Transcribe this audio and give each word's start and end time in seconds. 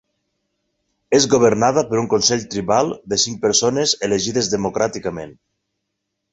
És 1.17 1.27
governada 1.33 1.83
per 1.91 1.99
un 2.03 2.09
consell 2.15 2.47
tribal 2.55 2.91
de 3.13 3.21
cinc 3.27 3.39
persones 3.45 3.95
elegides 4.09 4.53
democràticament. 4.57 5.41